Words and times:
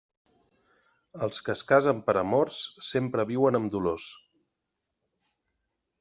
Els 1.25 1.41
que 1.49 1.53
es 1.57 1.61
casen 1.71 1.99
per 2.07 2.15
amors, 2.21 2.61
sempre 2.87 3.25
viuen 3.33 3.59
amb 3.59 3.69
dolors. 3.75 4.09